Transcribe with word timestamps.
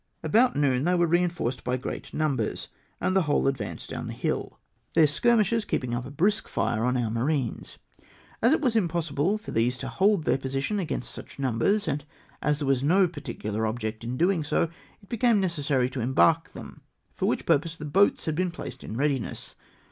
About 0.23 0.55
noon 0.55 0.81
they 0.83 0.95
were 0.95 1.05
reinforced 1.05 1.63
by 1.63 1.77
great 1.77 2.11
num 2.11 2.35
bers, 2.35 2.69
and 2.99 3.15
the 3.15 3.21
whole 3.21 3.47
advanced 3.47 3.91
down 3.91 4.07
the 4.07 4.13
hill, 4.13 4.57
their 4.95 5.05
330 5.05 5.05
OrERATIOXS 5.05 5.05
OF 5.05 5.05
THE 5.05 5.05
ENEMY. 5.05 5.07
skirmishers 5.07 5.65
keeping 5.65 5.93
up 5.93 6.05
a 6.07 6.09
brisk 6.09 6.47
fire 6.47 6.81
upon 6.83 6.97
our 6.97 7.11
marines. 7.11 7.77
As 8.41 8.51
it 8.51 8.61
was 8.61 8.75
impossible 8.75 9.37
for 9.37 9.51
these 9.51 9.77
to 9.77 9.87
hold 9.89 10.25
thek 10.25 10.41
position 10.41 10.79
against 10.79 11.11
such 11.11 11.37
numbers, 11.37 11.87
and 11.87 12.03
as 12.41 12.57
there 12.57 12.67
was 12.67 12.81
no 12.81 13.07
particular 13.07 13.61
ol)ject 13.65 14.03
in 14.03 14.09
so 14.13 14.17
doing, 14.17 14.39
it 15.03 15.07
became 15.07 15.39
necessary 15.39 15.87
to 15.91 16.01
embark 16.01 16.53
them, 16.53 16.81
for 17.13 17.27
which 17.27 17.45
purpose 17.45 17.75
the 17.77 17.85
boats 17.85 18.25
had 18.25 18.33
been 18.33 18.49
placed 18.49 18.83
in 18.83 18.97
readiness. 18.97 19.53